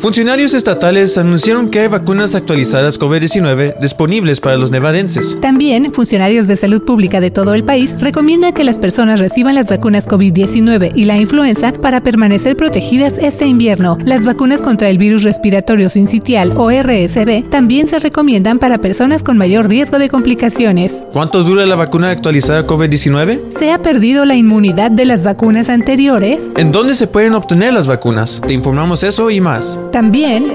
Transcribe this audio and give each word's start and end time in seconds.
Funcionarios 0.00 0.54
estatales 0.54 1.18
anunciaron 1.18 1.68
que 1.68 1.80
hay 1.80 1.88
vacunas 1.88 2.34
actualizadas 2.34 2.98
COVID-19 2.98 3.78
disponibles 3.80 4.40
para 4.40 4.56
los 4.56 4.70
nevadenses. 4.70 5.36
También, 5.42 5.92
funcionarios 5.92 6.48
de 6.48 6.56
salud 6.56 6.82
pública 6.82 7.20
de 7.20 7.30
todo 7.30 7.52
el 7.52 7.64
país 7.64 7.94
recomiendan 8.00 8.54
que 8.54 8.64
las 8.64 8.78
personas 8.78 9.20
reciban 9.20 9.54
las 9.54 9.68
vacunas 9.68 10.08
COVID-19 10.08 10.92
y 10.94 11.04
la 11.04 11.18
influenza 11.18 11.74
para 11.74 12.00
permanecer 12.00 12.56
protegidas 12.56 13.18
este 13.18 13.46
invierno. 13.46 13.98
Las 14.02 14.24
vacunas 14.24 14.62
contra 14.62 14.88
el 14.88 14.96
virus 14.96 15.22
respiratorio 15.22 15.90
sincitial 15.90 16.54
o 16.56 16.70
RSV 16.70 17.50
también 17.50 17.86
se 17.86 17.98
recomiendan 17.98 18.58
para 18.58 18.78
personas 18.78 19.22
con 19.22 19.36
mayor 19.36 19.68
riesgo 19.68 19.98
de 19.98 20.08
complicaciones. 20.08 21.04
¿Cuánto 21.12 21.44
dura 21.44 21.66
la 21.66 21.76
vacuna 21.76 22.08
actualizada 22.08 22.66
COVID-19? 22.66 23.50
¿Se 23.50 23.70
ha 23.70 23.82
perdido 23.82 24.24
la 24.24 24.34
inmunidad 24.34 24.90
de 24.90 25.04
las 25.04 25.24
vacunas 25.24 25.68
anteriores? 25.68 26.52
¿En 26.56 26.72
dónde 26.72 26.94
se 26.94 27.06
pueden 27.06 27.34
obtener 27.34 27.74
las 27.74 27.86
vacunas? 27.86 28.40
Te 28.40 28.54
informamos 28.54 29.02
eso 29.02 29.28
y 29.28 29.42
más. 29.42 29.78
También, 29.92 30.52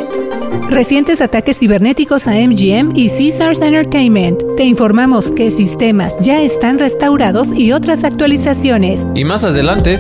recientes 0.70 1.20
ataques 1.22 1.60
cibernéticos 1.60 2.28
a 2.28 2.32
MGM 2.32 2.94
y 2.96 3.10
Caesars 3.10 3.60
Entertainment. 3.62 4.42
Te 4.56 4.64
informamos 4.64 5.32
que 5.32 5.52
sistemas 5.52 6.18
ya 6.22 6.42
están 6.42 6.80
restaurados 6.80 7.52
y 7.54 7.74
otras 7.74 8.04
actualizaciones. 8.04 9.08
Y 9.14 9.24
más 9.26 9.44
adelante, 9.44 10.00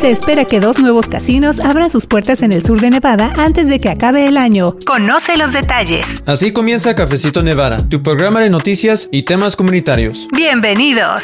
Se 0.00 0.10
espera 0.10 0.46
que 0.46 0.60
dos 0.60 0.78
nuevos 0.78 1.10
casinos 1.10 1.60
abran 1.60 1.90
sus 1.90 2.06
puertas 2.06 2.40
en 2.40 2.54
el 2.54 2.62
sur 2.62 2.80
de 2.80 2.88
Nevada 2.88 3.34
antes 3.36 3.68
de 3.68 3.80
que 3.80 3.90
acabe 3.90 4.24
el 4.24 4.38
año. 4.38 4.74
Conoce 4.86 5.36
los 5.36 5.52
detalles. 5.52 6.06
así 6.24 6.52
comienza 6.52 6.94
Cafecito 6.96 7.42
Nevada, 7.42 7.76
tu 7.86 8.02
programa 8.02 8.40
de 8.40 8.48
noticias 8.48 9.10
y 9.12 9.24
temas 9.24 9.56
comunitarios. 9.56 10.26
Bienvenidos. 10.32 11.20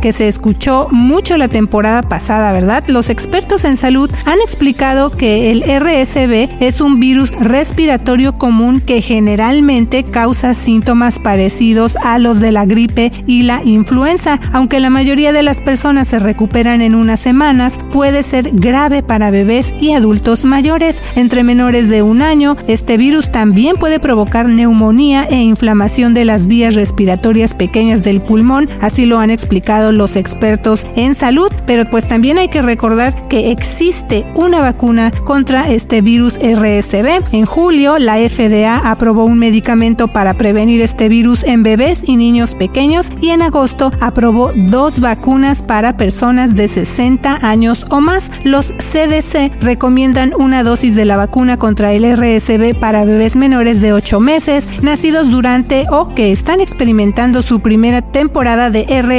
que 0.00 0.12
se 0.12 0.26
escuchó 0.26 0.88
mucho 0.90 1.36
la 1.36 1.48
temporada 1.48 2.02
pasada, 2.02 2.50
¿verdad? 2.50 2.84
Los 2.88 3.08
expertos 3.08 3.64
en 3.64 3.76
salud 3.76 4.10
han 4.24 4.40
explicado 4.40 5.10
que 5.10 5.52
el 5.52 5.62
RSV 5.62 6.60
es 6.60 6.80
un 6.80 6.98
virus 6.98 7.32
respiratorio 7.32 8.36
común 8.36 8.80
que 8.80 9.00
generalmente 9.00 10.02
causa 10.02 10.54
síntomas 10.54 11.20
parecidos 11.20 11.96
a 12.02 12.18
los 12.18 12.40
de 12.40 12.50
la 12.50 12.66
gripe 12.66 13.12
y 13.26 13.42
la 13.42 13.62
influenza. 13.64 14.40
Aunque 14.52 14.80
la 14.80 14.90
mayoría 14.90 15.32
de 15.32 15.42
las 15.42 15.60
personas 15.60 16.08
se 16.08 16.18
recuperan 16.18 16.82
en 16.82 16.94
unas 16.94 17.20
semanas, 17.20 17.78
puede 17.92 18.24
ser 18.24 18.50
grave 18.52 19.02
para 19.02 19.30
bebés 19.30 19.72
y 19.80 19.92
adultos 19.92 20.44
mayores. 20.44 21.02
Entre 21.14 21.44
menores 21.44 21.88
de 21.88 22.02
un 22.02 22.22
año, 22.22 22.56
este 22.66 22.96
virus 22.96 23.30
también 23.30 23.76
puede 23.76 24.00
provocar 24.00 24.48
neumonía 24.48 25.24
e 25.24 25.36
inflamación 25.36 26.14
de 26.14 26.24
las 26.24 26.48
vías 26.48 26.74
respiratorias 26.74 27.54
pequeñas 27.54 28.02
del 28.02 28.20
pulmón, 28.20 28.68
así 28.80 29.06
lo 29.06 29.18
han 29.18 29.27
han 29.28 29.32
explicado 29.32 29.92
los 29.92 30.16
expertos 30.16 30.86
en 30.96 31.14
salud, 31.14 31.52
pero 31.66 31.84
pues 31.90 32.08
también 32.08 32.38
hay 32.38 32.48
que 32.48 32.62
recordar 32.62 33.28
que 33.28 33.50
existe 33.50 34.24
una 34.34 34.60
vacuna 34.60 35.10
contra 35.10 35.68
este 35.68 36.00
virus 36.00 36.38
RSV. 36.38 37.26
En 37.32 37.44
julio, 37.44 37.98
la 37.98 38.16
FDA 38.16 38.90
aprobó 38.90 39.24
un 39.24 39.38
medicamento 39.38 40.08
para 40.08 40.32
prevenir 40.34 40.80
este 40.80 41.10
virus 41.10 41.44
en 41.44 41.62
bebés 41.62 42.08
y 42.08 42.16
niños 42.16 42.54
pequeños 42.54 43.12
y 43.20 43.28
en 43.28 43.42
agosto 43.42 43.90
aprobó 44.00 44.52
dos 44.54 45.00
vacunas 45.00 45.62
para 45.62 45.98
personas 45.98 46.54
de 46.54 46.68
60 46.68 47.40
años 47.42 47.84
o 47.90 48.00
más. 48.00 48.30
Los 48.44 48.72
CDC 48.78 49.60
recomiendan 49.60 50.32
una 50.38 50.62
dosis 50.62 50.94
de 50.94 51.04
la 51.04 51.18
vacuna 51.18 51.58
contra 51.58 51.92
el 51.92 52.04
RSV 52.16 52.80
para 52.80 53.04
bebés 53.04 53.36
menores 53.36 53.82
de 53.82 53.92
8 53.92 54.20
meses, 54.20 54.66
nacidos 54.82 55.30
durante 55.30 55.84
o 55.90 56.14
que 56.14 56.32
están 56.32 56.62
experimentando 56.62 57.42
su 57.42 57.60
primera 57.60 58.00
temporada 58.00 58.70
de 58.70 58.84
RSV, 58.84 59.17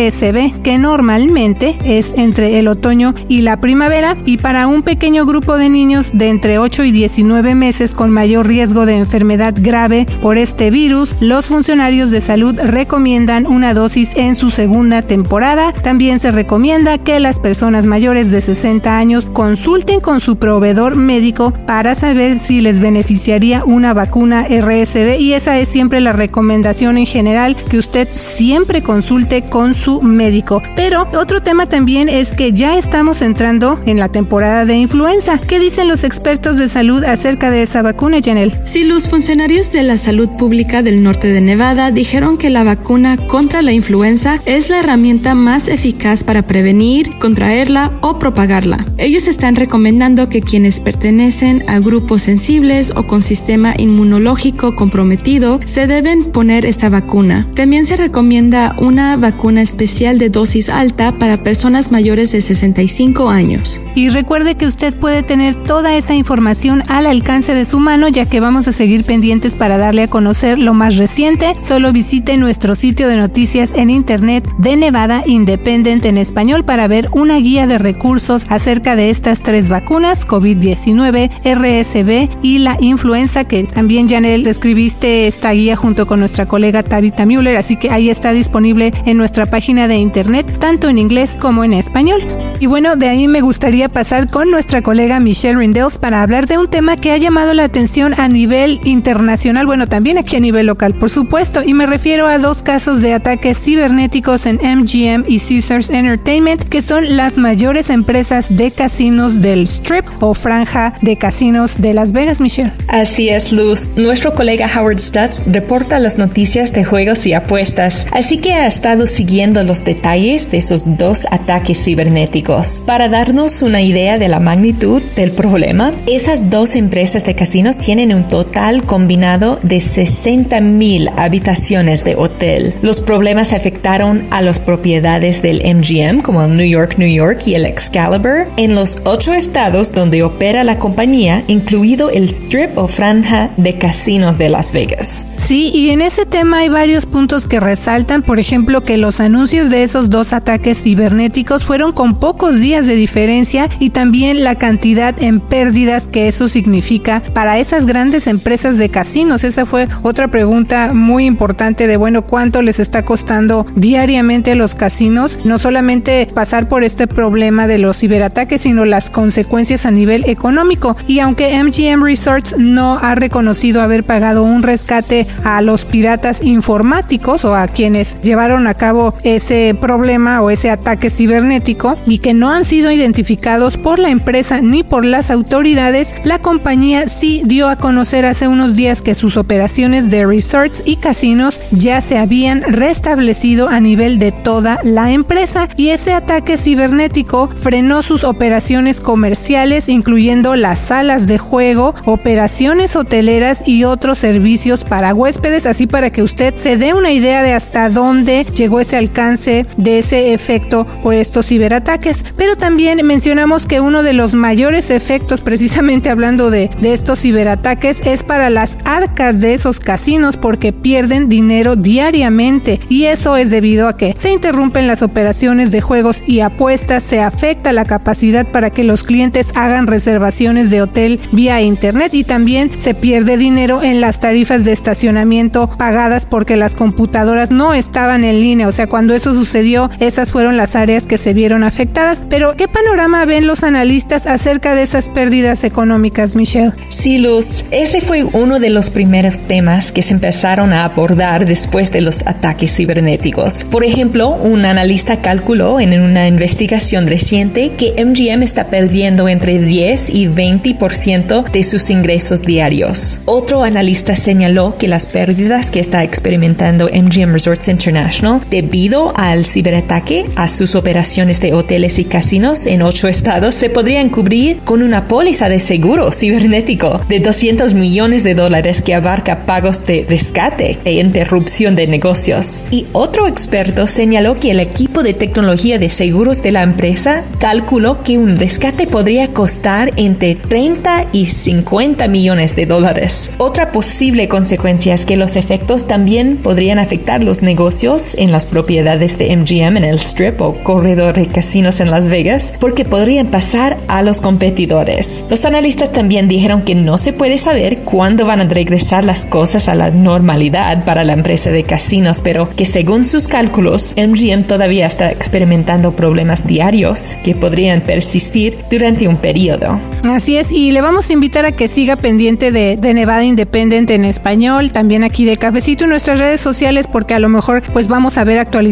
que 0.64 0.78
normalmente 0.78 1.78
es 1.84 2.14
entre 2.16 2.58
el 2.58 2.70
otoño 2.70 3.14
y 3.28 3.42
la 3.42 3.60
primavera, 3.60 4.16
y 4.26 4.38
para 4.38 4.66
un 4.66 4.82
pequeño 4.82 5.26
grupo 5.26 5.58
de 5.58 5.70
niños 5.70 6.12
de 6.14 6.30
entre 6.30 6.58
8 6.58 6.86
y 6.86 6.92
19 6.92 7.54
meses 7.54 7.94
con 7.94 8.10
mayor 8.10 8.48
riesgo 8.48 8.86
de 8.86 8.96
enfermedad 8.96 9.54
grave 9.58 10.08
por 10.22 10.38
este 10.38 10.72
virus, 10.72 11.16
los 11.20 11.48
funcionarios 11.48 12.12
de 12.12 12.22
salud 12.22 12.56
recomiendan 12.64 13.46
una 13.46 13.74
dosis 13.74 14.16
en 14.16 14.36
su 14.36 14.52
segunda 14.52 15.02
temporada. 15.02 15.74
También 15.74 16.18
se 16.20 16.32
recomienda 16.32 16.98
que 16.98 17.20
las 17.20 17.42
personas 17.42 17.86
mayores 17.86 18.32
de 18.32 18.40
60 18.40 18.98
años 18.98 19.30
consulten 19.34 20.00
con 20.00 20.22
su 20.22 20.38
proveedor 20.38 20.96
médico 20.96 21.54
para 21.68 21.94
saber 21.94 22.40
si 22.40 22.62
les 22.62 22.80
beneficiaría 22.80 23.66
una 23.66 23.94
vacuna 23.94 24.48
RSV 24.48 25.20
y 25.20 25.34
esa 25.34 25.60
es 25.60 25.68
siempre 25.68 26.00
la 26.00 26.14
recomendación 26.14 26.98
en 26.98 27.06
general 27.06 27.58
que 27.58 27.78
usted 27.78 28.08
siempre 28.16 28.82
consulte 28.82 29.42
con 29.42 29.74
su 29.74 29.89
médico. 29.98 30.62
Pero 30.76 31.08
otro 31.14 31.42
tema 31.42 31.66
también 31.66 32.08
es 32.10 32.34
que 32.34 32.52
ya 32.52 32.78
estamos 32.78 33.22
entrando 33.22 33.80
en 33.86 33.98
la 33.98 34.10
temporada 34.10 34.66
de 34.66 34.76
influenza. 34.78 35.40
¿Qué 35.40 35.60
dicen 35.60 35.88
los 35.88 36.04
expertos 36.04 36.58
de 36.58 36.68
salud 36.68 37.04
acerca 37.04 37.50
de 37.50 37.64
esa 37.64 37.82
vacuna, 37.82 38.20
Janel? 38.24 38.54
Si 38.66 38.84
los 38.84 39.10
funcionarios 39.10 39.72
de 39.72 39.84
la 39.84 39.98
salud 39.98 40.30
pública 40.38 40.84
del 40.84 41.02
norte 41.02 41.28
de 41.28 41.42
Nevada 41.42 41.92
dijeron 41.92 42.38
que 42.38 42.50
la 42.50 42.64
vacuna 42.64 43.18
contra 43.18 43.62
la 43.62 43.72
influenza 43.72 44.42
es 44.46 44.70
la 44.70 44.80
herramienta 44.80 45.36
más 45.36 45.68
eficaz 45.68 46.24
para 46.24 46.44
prevenir, 46.44 47.18
contraerla 47.20 47.92
o 48.02 48.20
propagarla. 48.20 48.86
Ellos 48.98 49.28
están 49.28 49.56
recomendando 49.56 50.30
que 50.30 50.42
quienes 50.42 50.80
pertenecen 50.80 51.64
a 51.68 51.80
grupos 51.80 52.24
sensibles 52.24 52.94
o 52.96 53.08
con 53.08 53.22
sistema 53.22 53.74
inmunológico 53.78 54.76
comprometido 54.76 55.60
se 55.66 55.88
deben 55.88 56.32
poner 56.32 56.66
esta 56.66 56.90
vacuna. 56.90 57.48
También 57.56 57.86
se 57.86 57.98
recomienda 57.98 58.76
una 58.78 59.18
vacuna 59.18 59.62
especial 59.70 60.18
de 60.18 60.30
dosis 60.30 60.68
alta 60.70 61.12
para 61.12 61.44
personas 61.44 61.92
mayores 61.92 62.32
de 62.32 62.42
65 62.42 63.30
años. 63.30 63.80
Y 63.96 64.10
recuerde 64.10 64.56
que 64.56 64.66
usted 64.66 64.96
puede 64.96 65.22
tener 65.22 65.56
toda 65.56 65.96
esa 65.96 66.16
información 66.16 66.84
al 66.88 67.06
alcance 67.06 67.54
de 67.54 67.66
su 67.66 67.80
mano 67.80 68.08
ya 68.08 68.26
que 68.26 68.40
vamos 68.40 68.68
a 68.68 68.72
seguir 68.72 69.04
pendientes 69.04 69.56
para 69.56 69.78
darle 69.78 70.04
a 70.04 70.08
conocer 70.08 70.58
lo 70.58 70.74
más 70.74 70.98
reciente. 70.98 71.56
Solo 71.62 71.94
visite 71.94 72.38
nuestro 72.38 72.76
sitio 72.76 73.08
de 73.08 73.18
noticias 73.18 73.74
en 73.76 73.90
internet 73.90 74.48
de 74.58 74.76
Nevada 74.76 75.22
Independent 75.26 76.06
en 76.06 76.18
español 76.18 76.66
para 76.66 76.88
ver 76.88 77.10
una 77.12 77.38
guía 77.38 77.68
de 77.68 77.78
recursos 77.78 78.46
acerca 78.50 78.96
de 78.96 79.12
estas 79.12 79.42
tres 79.42 79.70
vacunas, 79.70 80.28
COVID-19, 80.28 81.30
RSV 81.44 82.30
y 82.42 82.60
la 82.60 82.78
influenza 82.80 83.44
que 83.44 83.66
también 83.66 84.10
Janel 84.10 84.48
escribiste 84.48 85.28
esta 85.28 85.52
guía 85.52 85.76
junto 85.76 86.08
con 86.08 86.20
nuestra 86.20 86.48
colega 86.48 86.84
Tabitha 86.84 87.26
Müller, 87.26 87.58
así 87.58 87.76
que 87.76 87.92
ahí 87.92 88.10
está 88.10 88.32
disponible 88.32 88.92
en 89.06 89.18
nuestra 89.18 89.46
página 89.60 89.90
de 89.90 89.98
internet 89.98 90.58
tanto 90.58 90.88
en 90.88 90.98
inglés 90.98 91.36
como 91.38 91.66
en 91.66 91.74
español. 91.74 92.22
Y 92.62 92.68
bueno, 92.68 92.96
de 92.96 93.10
ahí 93.10 93.28
me 93.28 93.42
gustaría 93.42 93.90
pasar 93.90 94.30
con 94.30 94.50
nuestra 94.50 94.82
colega 94.82 95.20
Michelle 95.20 95.58
Rindels 95.58 95.98
para 95.98 96.22
hablar 96.22 96.48
de 96.48 96.58
un 96.58 96.70
tema 96.70 96.96
que 96.96 97.12
ha 97.12 97.18
llamado 97.18 97.54
la 97.54 97.66
atención 97.66 98.14
a 98.18 98.30
nivel 98.30 98.80
internacional, 98.86 99.66
bueno, 99.66 99.88
también 99.88 100.18
aquí 100.18 100.38
a 100.38 100.40
nivel 100.40 100.68
local, 100.68 100.94
por 100.94 101.10
supuesto, 101.10 101.62
y 101.62 101.74
me 101.74 101.88
refiero 101.88 102.28
a 102.28 102.38
dos 102.38 102.62
casos 102.62 103.02
de 103.02 103.14
ataques 103.14 103.62
cibernéticos 103.62 104.46
en 104.46 104.62
MGM 104.64 105.26
y 105.28 105.40
Caesars 105.40 105.90
Entertainment, 105.90 106.64
que 106.64 106.82
son 106.82 107.18
las 107.18 107.38
mayores 107.38 107.90
empresas 107.90 108.56
de 108.56 108.72
casinos 108.72 109.42
del 109.42 109.68
Strip 109.68 110.06
o 110.22 110.34
franja 110.34 110.94
de 111.02 111.18
casinos 111.18 111.82
de 111.82 111.94
Las 111.94 112.14
Vegas, 112.14 112.40
Michelle. 112.40 112.72
Así 112.88 113.28
es, 113.28 113.52
Luz. 113.52 113.92
Nuestro 113.98 114.34
colega 114.34 114.70
Howard 114.74 115.00
Stutz 115.00 115.44
reporta 115.48 116.00
las 116.00 116.18
noticias 116.18 116.72
de 116.72 116.86
juegos 116.86 117.26
y 117.26 117.34
apuestas, 117.34 118.08
así 118.14 118.38
que 118.38 118.54
ha 118.54 118.68
estado 118.68 119.06
siguiendo 119.06 119.49
los 119.54 119.84
detalles 119.84 120.52
de 120.52 120.58
esos 120.58 120.98
dos 120.98 121.26
ataques 121.32 121.84
cibernéticos. 121.84 122.84
Para 122.86 123.10
darnos 123.10 123.62
una 123.62 123.82
idea 123.82 124.18
de 124.18 124.30
la 124.30 124.40
magnitud 124.40 125.02
del 125.16 125.32
problema, 125.32 125.92
esas 126.08 126.50
dos 126.50 126.76
empresas 126.76 127.26
de 127.26 127.36
casinos 127.36 127.78
tienen 127.78 128.14
un 128.14 128.28
total 128.28 128.84
combinado 128.84 129.60
de 129.64 129.82
60 129.82 130.62
mil 130.62 131.10
habitaciones 131.18 132.04
de 132.04 132.16
hotel. 132.16 132.74
Los 132.82 133.02
problemas 133.02 133.52
afectaron 133.52 134.24
a 134.30 134.42
las 134.42 134.60
propiedades 134.60 135.42
del 135.42 135.62
MGM, 135.64 136.22
como 136.22 136.44
el 136.44 136.56
New 136.56 136.68
York, 136.68 136.96
New 136.98 137.12
York 137.12 137.42
y 137.48 137.56
el 137.56 137.66
Excalibur, 137.66 138.48
en 138.58 138.76
los 138.76 139.00
ocho 139.04 139.34
estados 139.34 139.92
donde 139.92 140.24
opera 140.24 140.64
la 140.64 140.80
compañía, 140.80 141.44
incluido 141.48 142.10
el 142.12 142.26
strip 142.30 142.78
o 142.78 142.88
franja 142.88 143.50
de 143.58 143.78
casinos 143.78 144.38
de 144.38 144.50
Las 144.50 144.72
Vegas. 144.72 145.28
Sí, 145.38 145.72
y 145.74 145.90
en 145.90 146.02
ese 146.02 146.26
tema 146.26 146.60
hay 146.60 146.70
varios 146.70 147.06
puntos 147.06 147.48
que 147.48 147.60
resaltan, 147.60 148.22
por 148.22 148.40
ejemplo, 148.40 148.84
que 148.84 148.98
los 148.98 149.20
anuncios 149.20 149.39
de 149.40 149.84
esos 149.84 150.10
dos 150.10 150.34
ataques 150.34 150.84
cibernéticos 150.84 151.64
fueron 151.64 151.94
con 151.94 152.20
pocos 152.20 152.60
días 152.60 152.88
de 152.88 152.96
diferencia 152.96 153.70
y 153.80 153.92
también 153.92 154.44
la 154.44 154.56
cantidad 154.56 155.16
en 155.24 155.40
pérdidas 155.40 156.10
que 156.10 156.28
eso 156.28 156.50
significa 156.50 157.24
para 157.34 157.58
esas 157.58 157.86
grandes 157.86 158.28
empresas 158.28 158.78
de 158.78 158.90
casinos. 158.90 159.46
Esa 159.46 159.66
fue 159.66 159.88
otra 160.04 160.28
pregunta 160.28 160.92
muy 160.94 161.26
importante 161.26 161.88
de, 161.88 161.96
bueno, 161.96 162.24
¿cuánto 162.24 162.62
les 162.62 162.80
está 162.80 163.06
costando 163.06 163.66
diariamente 163.76 164.52
a 164.52 164.56
los 164.56 164.76
casinos? 164.76 165.40
No 165.46 165.58
solamente 165.58 166.28
pasar 166.34 166.68
por 166.68 166.84
este 166.84 167.08
problema 167.08 167.66
de 167.66 167.78
los 167.78 168.00
ciberataques, 168.00 168.60
sino 168.60 168.84
las 168.84 169.10
consecuencias 169.10 169.86
a 169.86 169.92
nivel 169.92 170.26
económico. 170.28 170.98
Y 171.08 171.20
aunque 171.20 171.58
MGM 171.64 172.04
Resorts 172.04 172.56
no 172.58 173.00
ha 173.02 173.16
reconocido 173.16 173.82
haber 173.82 174.04
pagado 174.04 174.44
un 174.44 174.64
rescate 174.64 175.28
a 175.46 175.62
los 175.62 175.86
piratas 175.86 176.42
informáticos 176.44 177.46
o 177.46 177.56
a 177.56 177.70
quienes 177.70 178.20
llevaron 178.22 178.68
a 178.68 178.74
cabo 178.74 179.14
ese 179.36 179.76
problema 179.80 180.42
o 180.42 180.50
ese 180.50 180.70
ataque 180.70 181.10
cibernético 181.10 181.98
y 182.06 182.20
que 182.20 182.34
no 182.34 182.50
han 182.50 182.64
sido 182.64 182.92
identificados 182.92 183.78
por 183.78 184.00
la 184.00 184.10
empresa 184.10 184.62
ni 184.62 184.84
por 184.84 185.06
las 185.06 185.30
autoridades, 185.30 186.16
la 186.24 186.40
compañía 186.40 187.08
sí 187.08 187.42
dio 187.46 187.70
a 187.70 187.76
conocer 187.76 188.26
hace 188.26 188.48
unos 188.48 188.76
días 188.76 189.02
que 189.02 189.16
sus 189.16 189.38
operaciones 189.38 190.10
de 190.10 190.26
resorts 190.26 190.82
y 190.86 190.96
casinos 190.96 191.62
ya 191.72 192.02
se 192.02 192.18
habían 192.18 192.64
restablecido 192.64 193.70
a 193.70 193.80
nivel 193.80 194.20
de 194.20 194.32
toda 194.32 194.80
la 194.84 195.12
empresa 195.12 195.68
y 195.76 195.90
ese 195.90 196.14
ataque 196.14 196.58
cibernético 196.58 197.50
frenó 197.56 198.02
sus 198.02 198.24
operaciones 198.24 199.02
comerciales 199.02 199.90
incluyendo 199.90 200.56
las 200.56 200.80
salas 200.80 201.28
de 201.28 201.38
juego, 201.38 201.94
operaciones 202.06 202.96
hoteleras 202.96 203.64
y 203.66 203.84
otros 203.84 204.18
servicios 204.18 204.84
para 204.84 205.14
huéspedes, 205.14 205.66
así 205.66 205.88
para 205.88 206.10
que 206.10 206.24
usted 206.24 206.56
se 206.56 206.78
dé 206.78 206.94
una 206.94 207.12
idea 207.12 207.44
de 207.44 207.54
hasta 207.54 207.90
dónde 207.90 208.46
llegó 208.56 208.80
ese 208.80 208.98
alcance 208.98 209.19
de 209.20 210.00
ese 210.00 210.34
efecto 210.34 210.88
por 211.04 211.14
estos 211.14 211.48
ciberataques. 211.48 212.24
Pero 212.38 212.56
también 212.56 213.06
mencionamos 213.06 213.68
que 213.68 213.82
uno 213.82 214.02
de 214.02 214.14
los 214.14 214.34
mayores 214.34 214.90
efectos, 214.90 215.42
precisamente 215.42 216.10
hablando 216.10 216.50
de, 216.50 216.70
de 216.82 216.94
estos 216.94 217.20
ciberataques, 217.20 218.02
es 218.06 218.24
para 218.24 218.50
las 218.50 218.78
arcas 218.86 219.42
de 219.42 219.54
esos 219.54 219.82
casinos 219.82 220.38
porque 220.38 220.72
pierden 220.72 221.28
dinero 221.28 221.76
diariamente 221.76 222.80
y 222.88 223.06
eso 223.06 223.36
es 223.36 223.50
debido 223.50 223.90
a 223.90 223.98
que 223.98 224.16
se 224.18 224.32
interrumpen 224.32 224.88
las 224.88 225.02
operaciones 225.02 225.72
de 225.72 225.82
juegos 225.82 226.24
y 226.26 226.40
apuestas, 226.40 227.04
se 227.04 227.22
afecta 227.22 227.74
la 227.74 227.86
capacidad 227.86 228.48
para 228.48 228.70
que 228.70 228.86
los 228.86 229.04
clientes 229.04 229.52
hagan 229.56 229.88
reservaciones 229.88 230.70
de 230.70 230.82
hotel 230.82 231.20
vía 231.34 231.62
internet 231.62 232.14
y 232.14 232.24
también 232.24 232.72
se 232.78 232.94
pierde 232.94 233.36
dinero 233.36 233.84
en 233.84 234.00
las 234.00 234.20
tarifas 234.20 234.64
de 234.64 234.72
estacionamiento 234.72 235.70
pagadas 235.78 236.26
porque 236.26 236.56
las 236.56 236.76
computadoras 236.76 237.52
no 237.52 237.74
estaban 237.74 238.24
en 238.24 238.40
línea, 238.40 238.68
o 238.68 238.72
sea, 238.72 238.88
cuando 238.88 239.09
eso 239.16 239.34
sucedió, 239.34 239.90
esas 240.00 240.32
fueron 240.32 240.58
las 240.58 240.76
áreas 240.76 241.08
que 241.08 241.18
se 241.18 241.34
vieron 241.34 241.64
afectadas. 241.64 242.24
Pero, 242.30 242.56
¿qué 242.56 242.68
panorama 242.68 243.26
ven 243.26 243.48
los 243.48 243.64
analistas 243.64 244.28
acerca 244.28 244.76
de 244.76 244.84
esas 244.84 245.10
pérdidas 245.10 245.64
económicas, 245.64 246.36
Michelle? 246.36 246.72
Sí, 246.90 247.18
Luz, 247.18 247.66
ese 247.72 248.02
fue 248.02 248.24
uno 248.24 248.60
de 248.60 248.70
los 248.70 248.90
primeros 248.90 249.40
temas 249.40 249.92
que 249.92 250.02
se 250.02 250.14
empezaron 250.14 250.74
a 250.74 250.86
abordar 250.86 251.46
después 251.46 251.92
de 251.92 252.02
los 252.02 252.26
ataques 252.28 252.76
cibernéticos. 252.76 253.64
Por 253.66 253.84
ejemplo, 253.84 254.30
un 254.30 254.66
analista 254.66 255.22
calculó 255.22 255.80
en 255.80 256.00
una 256.00 256.28
investigación 256.28 257.08
reciente 257.08 257.72
que 257.78 258.04
MGM 258.04 258.44
está 258.44 258.70
perdiendo 258.70 259.28
entre 259.28 259.60
10 259.60 260.10
y 260.10 260.28
20% 260.28 261.50
de 261.52 261.64
sus 261.64 261.90
ingresos 261.90 262.42
diarios. 262.42 263.22
Otro 263.26 263.64
analista 263.64 264.16
señaló 264.16 264.78
que 264.78 264.88
las 264.88 265.06
pérdidas 265.06 265.72
que 265.72 265.80
está 265.80 266.04
experimentando 266.04 266.90
MGM 266.92 267.34
Resorts 267.34 267.68
International 267.68 268.42
debido 268.50 268.99
Debido 269.00 269.14
al 269.16 269.46
ciberataque 269.46 270.26
a 270.36 270.50
sus 270.50 270.76
operaciones 270.76 271.40
de 271.40 271.54
hoteles 271.54 272.00
y 272.00 272.06
casinos 272.06 272.66
en 272.66 272.82
ocho 272.82 273.08
estados, 273.08 273.56
se 273.56 273.70
podrían 273.70 274.10
cubrir 274.10 274.58
con 274.66 274.84
una 274.84 275.08
póliza 275.08 275.48
de 275.48 275.62
seguro 275.62 276.12
cibernético 276.12 277.00
de 277.08 277.22
200 277.22 277.76
millones 277.76 278.24
de 278.24 278.34
dólares 278.34 278.82
que 278.82 278.96
abarca 278.96 279.46
pagos 279.46 279.86
de 279.86 280.06
rescate 280.10 280.80
e 280.84 280.94
interrupción 280.94 281.76
de 281.76 281.88
negocios. 281.88 282.64
Y 282.72 282.88
otro 282.92 283.28
experto 283.28 283.88
señaló 283.88 284.36
que 284.36 284.52
el 284.52 284.60
equipo 284.60 285.02
de 285.02 285.14
tecnología 285.14 285.80
de 285.80 285.90
seguros 285.90 286.44
de 286.44 286.52
la 286.52 286.64
empresa 286.64 287.24
calculó 287.40 288.04
que 288.04 288.18
un 288.18 288.38
rescate 288.38 288.86
podría 288.86 289.30
costar 289.30 289.94
entre 289.96 290.36
30 290.36 291.08
y 291.14 291.28
50 291.28 292.08
millones 292.10 292.54
de 292.56 292.66
dólares. 292.66 293.32
Otra 293.38 293.72
posible 293.72 294.28
consecuencia 294.28 294.94
es 294.94 295.06
que 295.06 295.16
los 295.16 295.38
efectos 295.38 295.88
también 295.88 296.36
podrían 296.38 296.80
afectar 296.80 297.24
los 297.24 297.42
negocios 297.42 298.16
en 298.16 298.32
las 298.32 298.46
propiedades 298.46 298.89
de 298.98 299.36
MGM 299.36 299.78
en 299.78 299.84
el 299.84 300.00
Strip 300.00 300.42
o 300.42 300.54
corredor 300.64 301.16
de 301.16 301.28
casinos 301.28 301.80
en 301.80 301.92
Las 301.92 302.08
Vegas, 302.08 302.54
porque 302.60 302.86
podrían 302.86 303.28
pasar 303.28 303.78
a 303.88 304.02
los 304.02 304.22
competidores. 304.22 305.26
Los 305.30 305.46
analistas 305.46 305.92
también 305.92 306.28
dijeron 306.28 306.64
que 306.64 306.76
no 306.76 306.98
se 306.98 307.14
puede 307.14 307.38
saber 307.38 307.80
cuándo 307.80 308.26
van 308.26 308.42
a 308.42 308.46
regresar 308.46 309.06
las 309.06 309.26
cosas 309.26 309.68
a 309.68 309.76
la 309.76 309.92
normalidad 309.92 310.86
para 310.86 311.04
la 311.04 311.14
empresa 311.14 311.52
de 311.52 311.64
casinos, 311.64 312.22
pero 312.22 312.50
que 312.56 312.66
según 312.66 313.06
sus 313.06 313.28
cálculos, 313.28 313.94
MGM 313.98 314.46
todavía 314.46 314.88
está 314.88 315.12
experimentando 315.12 315.92
problemas 315.92 316.48
diarios 316.48 317.16
que 317.24 317.36
podrían 317.36 317.82
persistir 317.82 318.60
durante 318.72 319.08
un 319.08 319.18
periodo. 319.18 319.80
Así 320.04 320.38
es, 320.38 320.52
y 320.52 320.72
le 320.72 320.82
vamos 320.82 321.10
a 321.10 321.14
invitar 321.14 321.46
a 321.46 321.52
que 321.52 321.68
siga 321.68 321.98
pendiente 321.98 322.52
de, 322.52 322.78
de 322.78 322.94
Nevada 322.94 323.24
Independent 323.24 323.92
en 323.92 324.06
español, 324.06 324.72
también 324.72 325.04
aquí 325.04 325.26
de 325.26 325.38
Cafecito 325.38 325.84
en 325.84 325.92
nuestras 325.92 326.20
redes 326.20 326.42
sociales, 326.42 326.88
porque 326.88 327.14
a 327.14 327.20
lo 327.20 327.30
mejor 327.30 327.64
pues 327.74 327.88
vamos 327.88 328.18
a 328.18 328.24
ver 328.24 328.40
actualizaciones, 328.40 328.69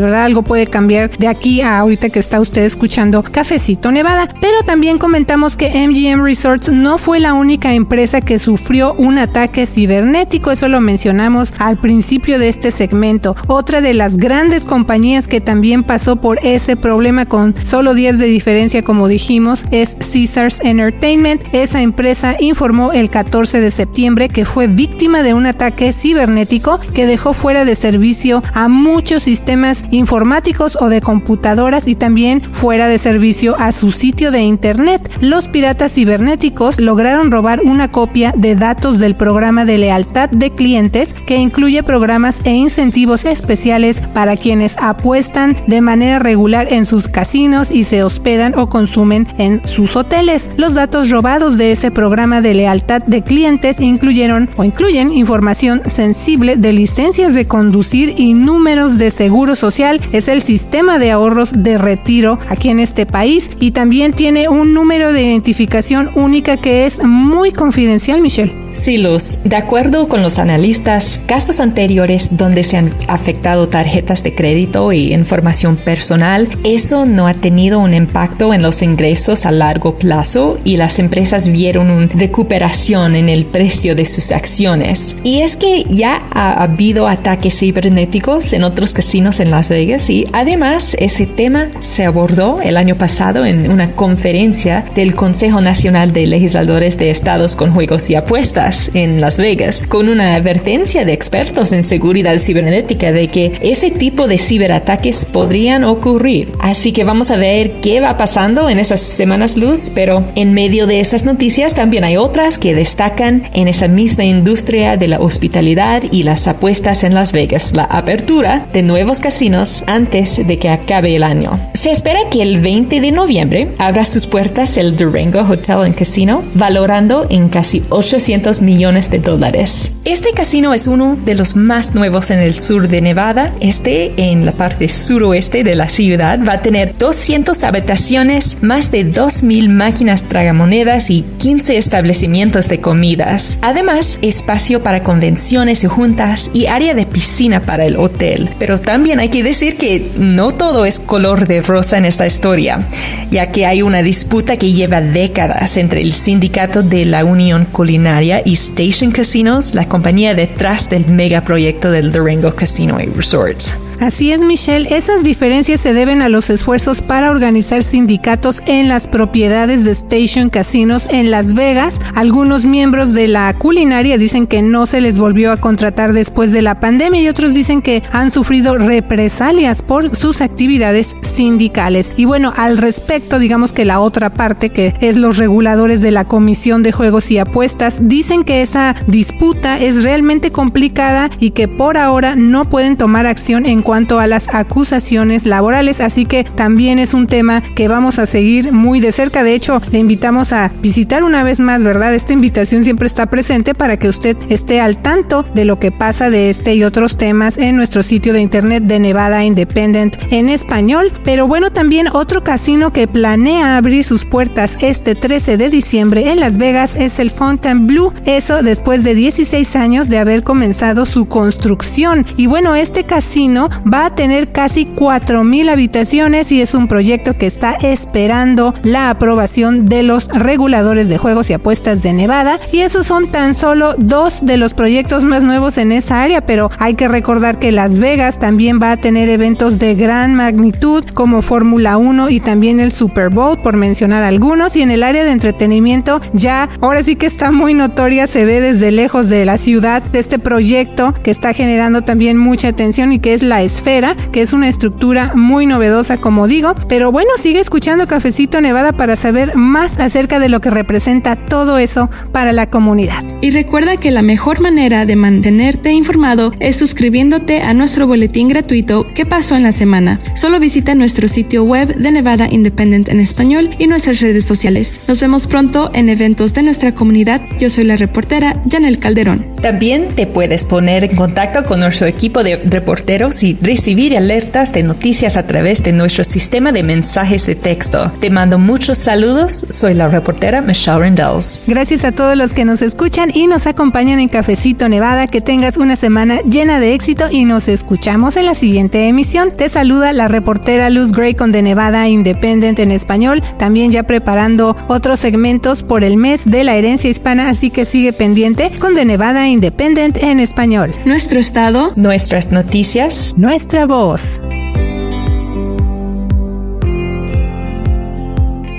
¿verdad? 0.00 0.24
Algo 0.24 0.42
puede 0.42 0.66
cambiar 0.66 1.16
de 1.18 1.28
aquí 1.28 1.60
a 1.60 1.78
ahorita 1.78 2.08
que 2.10 2.18
está 2.18 2.40
usted 2.40 2.62
escuchando 2.62 3.22
Cafecito 3.22 3.92
Nevada. 3.92 4.28
Pero 4.40 4.62
también 4.64 4.98
comentamos 4.98 5.56
que 5.56 5.86
MGM 5.86 6.22
Resorts 6.22 6.70
no 6.70 6.98
fue 6.98 7.20
la 7.20 7.34
única 7.34 7.74
empresa 7.74 8.20
que 8.20 8.38
sufrió 8.38 8.94
un 8.94 9.18
ataque 9.18 9.66
cibernético, 9.66 10.50
eso 10.50 10.68
lo 10.68 10.80
mencionamos 10.80 11.52
al 11.58 11.78
principio 11.78 12.38
de 12.38 12.48
este 12.48 12.70
segmento. 12.70 13.36
Otra 13.46 13.80
de 13.80 13.94
las 13.94 14.16
grandes 14.16 14.66
compañías 14.66 15.28
que 15.28 15.40
también 15.40 15.84
pasó 15.84 16.16
por 16.16 16.38
ese 16.42 16.76
problema 16.76 17.26
con 17.26 17.54
solo 17.64 17.94
10 17.94 18.18
de 18.18 18.26
diferencia, 18.26 18.82
como 18.82 19.08
dijimos, 19.08 19.64
es 19.70 19.96
Caesars 19.96 20.60
Entertainment. 20.62 21.42
Esa 21.52 21.82
empresa 21.82 22.36
informó 22.40 22.92
el 22.92 23.10
14 23.10 23.60
de 23.60 23.70
septiembre 23.70 24.28
que 24.28 24.44
fue 24.44 24.66
víctima 24.66 25.22
de 25.22 25.34
un 25.34 25.46
ataque 25.46 25.92
cibernético 25.92 26.80
que 26.94 27.06
dejó 27.06 27.34
fuera 27.34 27.64
de 27.64 27.74
servicio 27.74 28.42
a 28.52 28.68
muchos 28.68 29.26
sistemas 29.30 29.84
informáticos 29.92 30.76
o 30.80 30.88
de 30.88 31.00
computadoras 31.00 31.86
y 31.86 31.94
también 31.94 32.42
fuera 32.50 32.88
de 32.88 32.98
servicio 32.98 33.54
a 33.60 33.70
su 33.70 33.92
sitio 33.92 34.32
de 34.32 34.40
internet. 34.40 35.08
Los 35.20 35.46
piratas 35.46 35.94
cibernéticos 35.94 36.80
lograron 36.80 37.30
robar 37.30 37.60
una 37.62 37.92
copia 37.92 38.34
de 38.36 38.56
datos 38.56 38.98
del 38.98 39.14
programa 39.14 39.64
de 39.64 39.78
lealtad 39.78 40.30
de 40.30 40.50
clientes 40.50 41.14
que 41.28 41.36
incluye 41.36 41.84
programas 41.84 42.40
e 42.42 42.50
incentivos 42.50 43.24
especiales 43.24 44.00
para 44.00 44.36
quienes 44.36 44.76
apuestan 44.78 45.56
de 45.68 45.80
manera 45.80 46.18
regular 46.18 46.66
en 46.72 46.84
sus 46.84 47.06
casinos 47.06 47.70
y 47.70 47.84
se 47.84 48.02
hospedan 48.02 48.58
o 48.58 48.68
consumen 48.68 49.28
en 49.38 49.64
sus 49.64 49.94
hoteles. 49.94 50.50
Los 50.56 50.74
datos 50.74 51.08
robados 51.08 51.56
de 51.56 51.70
ese 51.70 51.92
programa 51.92 52.40
de 52.40 52.54
lealtad 52.54 53.00
de 53.06 53.22
clientes 53.22 53.78
incluyeron 53.78 54.50
o 54.56 54.64
incluyen 54.64 55.12
información 55.12 55.82
sensible 55.86 56.56
de 56.56 56.72
licencias 56.72 57.32
de 57.32 57.46
conducir 57.46 58.14
y 58.16 58.34
números 58.34 58.98
de 58.98 59.10
seguro 59.20 59.54
social. 59.54 60.00
Es 60.12 60.28
el 60.28 60.40
sistema 60.40 60.98
de 60.98 61.10
ahorros 61.10 61.50
de 61.54 61.76
retiro 61.76 62.38
aquí 62.48 62.70
en 62.70 62.80
este 62.80 63.04
país 63.04 63.50
y 63.60 63.72
también 63.72 64.14
tiene 64.14 64.48
un 64.48 64.72
número 64.72 65.12
de 65.12 65.20
identificación 65.20 66.10
única 66.14 66.56
que 66.56 66.86
es 66.86 67.04
muy 67.04 67.52
confidencial, 67.52 68.22
Michelle. 68.22 68.69
Luz. 68.98 69.38
De 69.44 69.56
acuerdo 69.56 70.08
con 70.08 70.22
los 70.22 70.38
analistas, 70.38 71.20
casos 71.26 71.60
anteriores 71.60 72.28
donde 72.36 72.64
se 72.64 72.76
han 72.76 72.92
afectado 73.08 73.68
tarjetas 73.68 74.22
de 74.22 74.34
crédito 74.34 74.92
y 74.92 75.12
información 75.12 75.76
personal, 75.76 76.48
eso 76.64 77.04
no 77.06 77.26
ha 77.26 77.34
tenido 77.34 77.78
un 77.78 77.94
impacto 77.94 78.52
en 78.54 78.62
los 78.62 78.82
ingresos 78.82 79.46
a 79.46 79.52
largo 79.52 79.98
plazo 79.98 80.58
y 80.64 80.76
las 80.76 80.98
empresas 80.98 81.48
vieron 81.48 81.90
una 81.90 82.08
recuperación 82.14 83.16
en 83.16 83.28
el 83.28 83.44
precio 83.44 83.94
de 83.94 84.06
sus 84.06 84.32
acciones. 84.32 85.16
Y 85.24 85.40
es 85.40 85.56
que 85.56 85.84
ya 85.88 86.22
ha 86.32 86.62
habido 86.62 87.06
ataques 87.06 87.58
cibernéticos 87.58 88.52
en 88.52 88.64
otros 88.64 88.94
casinos 88.94 89.40
en 89.40 89.50
Las 89.50 89.68
Vegas 89.68 90.08
y 90.10 90.26
además 90.32 90.96
ese 90.98 91.26
tema 91.26 91.68
se 91.82 92.04
abordó 92.04 92.60
el 92.62 92.76
año 92.76 92.96
pasado 92.96 93.44
en 93.44 93.70
una 93.70 93.92
conferencia 93.92 94.84
del 94.94 95.14
Consejo 95.14 95.60
Nacional 95.60 96.12
de 96.12 96.26
Legisladores 96.26 96.98
de 96.98 97.10
Estados 97.10 97.56
con 97.56 97.72
Juegos 97.72 98.10
y 98.10 98.14
Apuestas 98.14 98.59
en 98.94 99.20
Las 99.20 99.38
Vegas 99.38 99.82
con 99.88 100.08
una 100.08 100.34
advertencia 100.34 101.04
de 101.04 101.12
expertos 101.12 101.72
en 101.72 101.84
seguridad 101.84 102.38
cibernética 102.38 103.12
de 103.12 103.28
que 103.28 103.52
ese 103.62 103.90
tipo 103.90 104.28
de 104.28 104.38
ciberataques 104.38 105.24
podrían 105.24 105.84
ocurrir. 105.84 106.52
Así 106.58 106.92
que 106.92 107.04
vamos 107.04 107.30
a 107.30 107.36
ver 107.36 107.72
qué 107.80 108.00
va 108.00 108.16
pasando 108.16 108.68
en 108.68 108.78
esas 108.78 109.00
semanas 109.00 109.56
luz, 109.56 109.90
pero 109.94 110.24
en 110.34 110.52
medio 110.52 110.86
de 110.86 111.00
esas 111.00 111.24
noticias 111.24 111.74
también 111.74 112.04
hay 112.04 112.16
otras 112.16 112.58
que 112.58 112.74
destacan 112.74 113.44
en 113.54 113.68
esa 113.68 113.88
misma 113.88 114.24
industria 114.24 114.96
de 114.96 115.08
la 115.08 115.20
hospitalidad 115.20 116.02
y 116.10 116.22
las 116.22 116.46
apuestas 116.46 117.04
en 117.04 117.14
Las 117.14 117.32
Vegas, 117.32 117.72
la 117.74 117.84
apertura 117.84 118.66
de 118.72 118.82
nuevos 118.82 119.20
casinos 119.20 119.84
antes 119.86 120.46
de 120.46 120.58
que 120.58 120.68
acabe 120.68 121.16
el 121.16 121.22
año. 121.22 121.52
Se 121.74 121.90
espera 121.90 122.20
que 122.30 122.42
el 122.42 122.60
20 122.60 123.00
de 123.00 123.12
noviembre 123.12 123.68
abra 123.78 124.04
sus 124.04 124.26
puertas 124.26 124.76
el 124.76 124.96
Durango 124.96 125.40
Hotel 125.40 125.78
and 125.84 125.94
Casino, 125.94 126.42
valorando 126.54 127.26
en 127.30 127.48
casi 127.48 127.82
800 127.88 128.49
millones 128.60 129.10
de 129.10 129.20
dólares. 129.20 129.92
Este 130.04 130.32
casino 130.32 130.74
es 130.74 130.88
uno 130.88 131.16
de 131.24 131.36
los 131.36 131.54
más 131.54 131.94
nuevos 131.94 132.30
en 132.30 132.40
el 132.40 132.54
sur 132.54 132.88
de 132.88 133.00
Nevada. 133.00 133.52
Este, 133.60 134.12
en 134.16 134.44
la 134.44 134.52
parte 134.52 134.88
suroeste 134.88 135.62
de 135.62 135.76
la 135.76 135.88
ciudad, 135.88 136.40
va 136.46 136.54
a 136.54 136.62
tener 136.62 136.96
200 136.98 137.62
habitaciones, 137.62 138.56
más 138.60 138.90
de 138.90 139.06
2.000 139.06 139.68
máquinas 139.68 140.24
tragamonedas 140.24 141.10
y 141.10 141.24
15 141.38 141.76
establecimientos 141.76 142.68
de 142.68 142.80
comidas. 142.80 143.58
Además, 143.62 144.18
espacio 144.22 144.82
para 144.82 145.04
convenciones 145.04 145.84
y 145.84 145.86
juntas 145.86 146.50
y 146.52 146.66
área 146.66 146.94
de 146.94 147.06
piscina 147.06 147.62
para 147.62 147.84
el 147.84 147.96
hotel. 147.96 148.50
Pero 148.58 148.78
también 148.78 149.20
hay 149.20 149.28
que 149.28 149.42
decir 149.42 149.76
que 149.76 150.10
no 150.16 150.52
todo 150.52 150.86
es 150.86 150.98
color 150.98 151.46
de 151.46 151.62
rosa 151.62 151.98
en 151.98 152.04
esta 152.04 152.26
historia, 152.26 152.86
ya 153.30 153.52
que 153.52 153.66
hay 153.66 153.82
una 153.82 154.02
disputa 154.02 154.56
que 154.56 154.72
lleva 154.72 155.00
décadas 155.00 155.76
entre 155.76 156.00
el 156.00 156.12
sindicato 156.12 156.82
de 156.82 157.04
la 157.04 157.24
Unión 157.24 157.66
Culinaria 157.66 158.39
y 158.44 158.54
Station 158.54 159.10
Casinos, 159.10 159.74
la 159.74 159.88
compañía 159.88 160.34
detrás 160.34 160.88
del 160.90 161.06
megaproyecto 161.06 161.90
del 161.90 162.12
Durango 162.12 162.54
Casino 162.54 163.00
y 163.00 163.06
Resort. 163.06 163.89
Así 164.00 164.32
es, 164.32 164.42
Michelle. 164.42 164.96
Esas 164.96 165.22
diferencias 165.24 165.78
se 165.78 165.92
deben 165.92 166.22
a 166.22 166.30
los 166.30 166.48
esfuerzos 166.48 167.02
para 167.02 167.30
organizar 167.30 167.82
sindicatos 167.82 168.62
en 168.64 168.88
las 168.88 169.06
propiedades 169.06 169.84
de 169.84 169.90
Station 169.90 170.48
Casinos 170.48 171.06
en 171.10 171.30
Las 171.30 171.52
Vegas. 171.52 172.00
Algunos 172.14 172.64
miembros 172.64 173.12
de 173.12 173.28
la 173.28 173.52
culinaria 173.52 174.16
dicen 174.16 174.46
que 174.46 174.62
no 174.62 174.86
se 174.86 175.02
les 175.02 175.18
volvió 175.18 175.52
a 175.52 175.58
contratar 175.58 176.14
después 176.14 176.50
de 176.50 176.62
la 176.62 176.80
pandemia 176.80 177.20
y 177.20 177.28
otros 177.28 177.52
dicen 177.52 177.82
que 177.82 178.02
han 178.10 178.30
sufrido 178.30 178.78
represalias 178.78 179.82
por 179.82 180.16
sus 180.16 180.40
actividades 180.40 181.14
sindicales. 181.20 182.10
Y 182.16 182.24
bueno, 182.24 182.54
al 182.56 182.78
respecto, 182.78 183.38
digamos 183.38 183.74
que 183.74 183.84
la 183.84 184.00
otra 184.00 184.32
parte, 184.32 184.70
que 184.70 184.94
es 185.02 185.16
los 185.16 185.36
reguladores 185.36 186.00
de 186.00 186.10
la 186.10 186.24
Comisión 186.24 186.82
de 186.82 186.92
Juegos 186.92 187.30
y 187.30 187.36
Apuestas, 187.36 187.98
dicen 188.08 188.44
que 188.44 188.62
esa 188.62 188.96
disputa 189.08 189.78
es 189.78 190.04
realmente 190.04 190.52
complicada 190.52 191.28
y 191.38 191.50
que 191.50 191.68
por 191.68 191.98
ahora 191.98 192.34
no 192.34 192.64
pueden 192.64 192.96
tomar 192.96 193.26
acción 193.26 193.66
en 193.66 193.82
cuanto 193.82 193.89
a 193.92 194.26
las 194.26 194.48
acusaciones 194.52 195.46
laborales, 195.46 196.00
así 196.00 196.24
que 196.24 196.44
también 196.44 196.98
es 196.98 197.12
un 197.12 197.26
tema 197.26 197.60
que 197.74 197.88
vamos 197.88 198.18
a 198.18 198.26
seguir 198.26 198.72
muy 198.72 199.00
de 199.00 199.10
cerca. 199.10 199.42
De 199.42 199.54
hecho, 199.54 199.80
le 199.90 199.98
invitamos 199.98 200.52
a 200.52 200.70
visitar 200.80 201.24
una 201.24 201.42
vez 201.42 201.58
más, 201.58 201.82
¿verdad? 201.82 202.14
Esta 202.14 202.32
invitación 202.32 202.84
siempre 202.84 203.06
está 203.06 203.26
presente 203.26 203.74
para 203.74 203.96
que 203.96 204.08
usted 204.08 204.36
esté 204.48 204.80
al 204.80 205.02
tanto 205.02 205.44
de 205.54 205.64
lo 205.64 205.80
que 205.80 205.90
pasa 205.90 206.30
de 206.30 206.50
este 206.50 206.74
y 206.74 206.84
otros 206.84 207.16
temas 207.16 207.58
en 207.58 207.76
nuestro 207.76 208.02
sitio 208.02 208.32
de 208.32 208.40
internet 208.40 208.84
de 208.84 209.00
Nevada 209.00 209.44
Independent 209.44 210.16
en 210.30 210.48
español. 210.48 211.12
Pero 211.24 211.48
bueno, 211.48 211.72
también 211.72 212.08
otro 212.12 212.44
casino 212.44 212.92
que 212.92 213.08
planea 213.08 213.76
abrir 213.76 214.04
sus 214.04 214.24
puertas 214.24 214.76
este 214.80 215.14
13 215.14 215.56
de 215.56 215.68
diciembre 215.68 216.30
en 216.30 216.40
Las 216.40 216.58
Vegas 216.58 216.94
es 216.94 217.18
el 217.18 217.30
Fontainebleau. 217.30 218.12
Eso 218.24 218.62
después 218.62 219.02
de 219.02 219.14
16 219.14 219.76
años 219.76 220.08
de 220.08 220.18
haber 220.18 220.44
comenzado 220.44 221.06
su 221.06 221.26
construcción. 221.26 222.24
Y 222.36 222.46
bueno, 222.46 222.74
este 222.74 223.04
casino 223.04 223.68
va 223.92 224.06
a 224.06 224.14
tener 224.14 224.52
casi 224.52 224.86
4.000 224.86 225.70
habitaciones 225.70 226.52
y 226.52 226.60
es 226.60 226.74
un 226.74 226.88
proyecto 226.88 227.34
que 227.34 227.46
está 227.46 227.76
esperando 227.82 228.74
la 228.82 229.10
aprobación 229.10 229.86
de 229.86 230.02
los 230.02 230.28
reguladores 230.28 231.08
de 231.08 231.18
juegos 231.18 231.50
y 231.50 231.52
apuestas 231.52 232.02
de 232.02 232.12
Nevada. 232.12 232.58
Y 232.72 232.80
esos 232.80 233.06
son 233.06 233.28
tan 233.28 233.54
solo 233.54 233.94
dos 233.98 234.44
de 234.44 234.56
los 234.56 234.74
proyectos 234.74 235.24
más 235.24 235.44
nuevos 235.44 235.78
en 235.78 235.92
esa 235.92 236.22
área, 236.22 236.40
pero 236.40 236.70
hay 236.78 236.94
que 236.94 237.08
recordar 237.08 237.58
que 237.58 237.72
Las 237.72 237.98
Vegas 237.98 238.38
también 238.38 238.80
va 238.82 238.92
a 238.92 238.96
tener 238.96 239.28
eventos 239.28 239.78
de 239.78 239.94
gran 239.94 240.34
magnitud 240.34 241.04
como 241.14 241.42
Fórmula 241.42 241.96
1 241.96 242.30
y 242.30 242.40
también 242.40 242.80
el 242.80 242.92
Super 242.92 243.30
Bowl, 243.30 243.56
por 243.62 243.76
mencionar 243.76 244.22
algunos. 244.22 244.76
Y 244.76 244.82
en 244.82 244.90
el 244.90 245.02
área 245.02 245.24
de 245.24 245.32
entretenimiento 245.32 246.20
ya 246.32 246.68
ahora 246.80 247.02
sí 247.02 247.16
que 247.16 247.26
está 247.26 247.50
muy 247.50 247.74
notoria, 247.74 248.26
se 248.26 248.44
ve 248.44 248.60
desde 248.60 248.90
lejos 248.90 249.28
de 249.28 249.44
la 249.44 249.58
ciudad 249.58 250.02
de 250.02 250.18
este 250.18 250.38
proyecto 250.38 251.14
que 251.22 251.30
está 251.30 251.52
generando 251.52 252.02
también 252.02 252.36
mucha 252.36 252.68
atención 252.68 253.12
y 253.12 253.18
que 253.18 253.34
es 253.34 253.42
la 253.42 253.62
esfera, 253.70 254.16
que 254.32 254.42
es 254.42 254.52
una 254.52 254.68
estructura 254.68 255.32
muy 255.34 255.66
novedosa 255.66 256.18
como 256.18 256.48
digo. 256.48 256.74
Pero 256.88 257.12
bueno, 257.12 257.30
sigue 257.38 257.60
escuchando 257.60 258.06
Cafecito 258.06 258.60
Nevada 258.60 258.92
para 258.92 259.16
saber 259.16 259.56
más 259.56 259.98
acerca 259.98 260.38
de 260.38 260.48
lo 260.48 260.60
que 260.60 260.70
representa 260.70 261.36
todo 261.36 261.78
eso 261.78 262.10
para 262.32 262.52
la 262.52 262.68
comunidad. 262.70 263.24
Y 263.40 263.50
recuerda 263.50 263.96
que 263.96 264.10
la 264.10 264.22
mejor 264.22 264.60
manera 264.60 265.06
de 265.06 265.16
mantenerte 265.16 265.92
informado 265.92 266.52
es 266.60 266.76
suscribiéndote 266.76 267.62
a 267.62 267.72
nuestro 267.74 268.06
boletín 268.06 268.48
gratuito 268.48 269.06
¿Qué 269.14 269.26
pasó 269.26 269.56
en 269.56 269.62
la 269.62 269.72
semana? 269.72 270.20
Solo 270.34 270.58
visita 270.58 270.94
nuestro 270.94 271.28
sitio 271.28 271.64
web 271.64 271.94
de 271.94 272.12
Nevada 272.12 272.48
Independent 272.50 273.08
en 273.08 273.20
español 273.20 273.70
y 273.78 273.86
nuestras 273.86 274.20
redes 274.20 274.44
sociales. 274.44 275.00
Nos 275.06 275.20
vemos 275.20 275.46
pronto 275.46 275.90
en 275.94 276.08
eventos 276.08 276.54
de 276.54 276.62
nuestra 276.62 276.94
comunidad. 276.94 277.40
Yo 277.58 277.70
soy 277.70 277.84
la 277.84 277.96
reportera 277.96 278.56
Janel 278.70 278.98
Calderón. 278.98 279.44
También 279.60 280.08
te 280.14 280.26
puedes 280.26 280.64
poner 280.64 281.04
en 281.04 281.16
contacto 281.16 281.64
con 281.64 281.80
nuestro 281.80 282.06
equipo 282.06 282.42
de 282.42 282.56
reporteros 282.56 283.42
y 283.42 283.54
recibir 283.60 284.16
alertas 284.16 284.72
de 284.72 284.82
noticias 284.82 285.36
a 285.36 285.46
través 285.46 285.82
de 285.82 285.92
nuestro 285.92 286.24
sistema 286.24 286.72
de 286.72 286.82
mensajes 286.82 287.46
de 287.46 287.54
texto. 287.54 288.10
Te 288.20 288.30
mando 288.30 288.58
muchos 288.58 288.98
saludos. 288.98 289.66
Soy 289.68 289.94
la 289.94 290.08
reportera 290.08 290.60
Michelle 290.60 290.98
Rendells. 290.98 291.62
Gracias 291.66 292.04
a 292.04 292.12
todos 292.12 292.36
los 292.36 292.54
que 292.54 292.64
nos 292.64 292.82
escuchan 292.82 293.30
y 293.32 293.46
nos 293.46 293.66
acompañan 293.66 294.20
en 294.20 294.28
Cafecito 294.28 294.88
Nevada. 294.88 295.26
Que 295.26 295.40
tengas 295.40 295.76
una 295.76 295.96
semana 295.96 296.40
llena 296.42 296.80
de 296.80 296.94
éxito 296.94 297.26
y 297.30 297.44
nos 297.44 297.68
escuchamos 297.68 298.36
en 298.36 298.46
la 298.46 298.54
siguiente 298.54 299.08
emisión. 299.08 299.50
Te 299.56 299.68
saluda 299.68 300.12
la 300.12 300.28
reportera 300.28 300.90
Luz 300.90 301.12
Gray 301.12 301.34
con 301.34 301.52
de 301.52 301.62
Nevada 301.62 302.08
Independent 302.08 302.78
en 302.78 302.90
español. 302.90 303.42
También 303.58 303.90
ya 303.90 304.02
preparando 304.02 304.76
otros 304.88 305.20
segmentos 305.20 305.82
por 305.82 306.04
el 306.04 306.16
mes 306.16 306.50
de 306.50 306.64
la 306.64 306.74
herencia 306.74 307.10
hispana, 307.10 307.48
así 307.48 307.70
que 307.70 307.84
sigue 307.84 308.12
pendiente 308.12 308.70
con 308.78 308.94
de 308.94 309.04
Nevada 309.04 309.48
Independent 309.48 310.18
en 310.22 310.40
español. 310.40 310.94
Nuestro 311.04 311.38
estado, 311.38 311.92
nuestras 311.96 312.50
noticias, 312.50 313.34
nuestra 313.50 313.84
voz. 313.84 314.40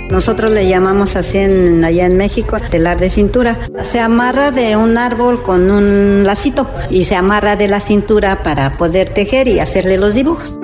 Nosotros 0.10 0.50
le 0.54 0.70
llamamos 0.70 1.18
así 1.18 1.40
en, 1.40 1.84
allá 1.84 2.06
en 2.06 2.16
México 2.16 2.56
telar 2.70 2.98
de 2.98 3.10
cintura. 3.10 3.60
Se 3.82 4.00
amarra 4.00 4.52
de 4.52 4.78
un 4.78 4.98
árbol 4.98 5.44
con 5.44 5.70
un 5.70 6.24
lacito 6.24 6.70
y 6.90 7.04
se 7.04 7.18
amarra 7.18 7.58
de 7.58 7.68
la 7.68 7.82
cintura 7.82 8.44
para 8.44 8.78
poder 8.78 9.10
tejer 9.10 9.50
y 9.50 9.60
hacerle 9.60 9.98
los 9.98 10.14
dibujos. 10.14 10.61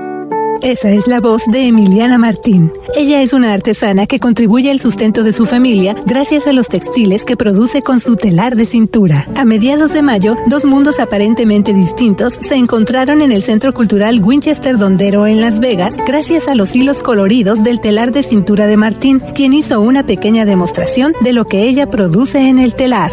Esa 0.62 0.90
es 0.90 1.08
la 1.08 1.22
voz 1.22 1.44
de 1.48 1.68
Emiliana 1.68 2.18
Martín. 2.18 2.72
Ella 2.96 3.22
es 3.22 3.34
una 3.34 3.54
artesana 3.54 4.08
que 4.08 4.20
contribuye 4.20 4.72
al 4.72 4.80
sustento 4.80 5.24
de 5.24 5.32
su 5.32 5.46
familia 5.46 5.96
gracias 6.06 6.48
a 6.48 6.54
los 6.54 6.68
textiles 6.68 7.26
que 7.26 7.38
produce 7.38 7.82
con 7.82 8.00
su 8.00 8.16
telar 8.16 8.56
de 8.56 8.66
cintura. 8.66 9.28
A 9.36 9.46
mediados 9.46 9.94
de 9.94 10.02
mayo, 10.02 10.36
dos 10.48 10.66
mundos 10.66 11.00
aparentemente 11.00 11.74
distintos 11.74 12.34
se 12.34 12.56
encontraron 12.56 13.22
en 13.22 13.32
el 13.32 13.44
Centro 13.44 13.74
Cultural 13.74 14.22
Winchester 14.24 14.78
Dondero 14.78 15.28
en 15.28 15.42
Las 15.42 15.60
Vegas 15.60 15.96
gracias 16.06 16.48
a 16.48 16.56
los 16.56 16.76
hilos 16.76 17.02
coloridos 17.02 17.64
del 17.64 17.80
telar 17.80 18.12
de 18.12 18.24
cintura 18.24 18.68
de 18.68 18.78
Martín, 18.78 19.22
quien 19.36 19.54
hizo 19.54 19.80
una 19.80 20.06
pequeña 20.06 20.46
demostración 20.46 21.14
de 21.22 21.34
lo 21.34 21.46
que 21.46 21.64
ella 21.64 21.90
produce 21.90 22.50
en 22.50 22.60
el 22.60 22.76
telar. 22.76 23.12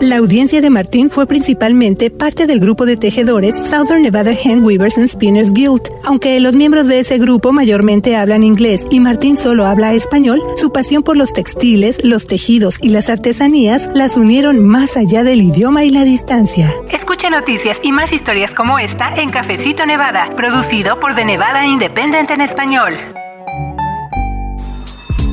La 0.00 0.18
audiencia 0.18 0.60
de 0.60 0.68
Martín 0.68 1.10
fue 1.10 1.26
principalmente 1.26 2.10
parte 2.10 2.46
del 2.46 2.60
grupo 2.60 2.84
de 2.84 2.98
tejedores 2.98 3.54
Southern 3.54 4.02
Nevada 4.02 4.32
Hand 4.32 4.62
Weavers 4.62 4.98
and 4.98 5.08
Spinners 5.08 5.54
Guild. 5.54 5.88
Aunque 6.04 6.38
los 6.38 6.54
miembros 6.54 6.86
de 6.86 6.98
ese 6.98 7.16
grupo 7.18 7.52
mayormente 7.52 8.14
hablan 8.14 8.42
inglés 8.42 8.86
y 8.90 9.00
Martín 9.00 9.36
solo 9.36 9.64
habla 9.64 9.94
español, 9.94 10.42
su 10.56 10.70
pasión 10.70 11.02
por 11.02 11.16
los 11.16 11.32
textiles, 11.32 12.04
los 12.04 12.26
tejidos 12.26 12.78
y 12.82 12.90
las 12.90 13.08
artesanías 13.08 13.88
las 13.94 14.16
unieron 14.16 14.62
más 14.62 14.96
allá 14.98 15.24
del 15.24 15.40
idioma 15.40 15.84
y 15.84 15.90
la 15.90 16.04
distancia. 16.04 16.72
Escucha 16.90 17.30
noticias 17.30 17.78
y 17.82 17.90
más 17.90 18.12
historias 18.12 18.54
como 18.54 18.78
esta 18.78 19.14
en 19.14 19.30
Cafecito 19.30 19.86
Nevada, 19.86 20.30
producido 20.36 21.00
por 21.00 21.14
The 21.14 21.24
Nevada 21.24 21.66
Independent 21.66 22.30
en 22.30 22.42
español 22.42 22.94